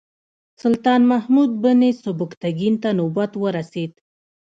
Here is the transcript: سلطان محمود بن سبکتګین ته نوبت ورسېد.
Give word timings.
سلطان 0.61 1.01
محمود 1.11 1.51
بن 1.63 1.79
سبکتګین 2.03 2.75
ته 2.81 2.89
نوبت 2.99 3.31
ورسېد. 3.41 3.91